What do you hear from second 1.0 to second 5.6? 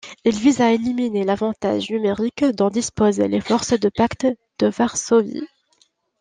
l’avantage numérique dont disposent les forces du Pacte de Varsovie.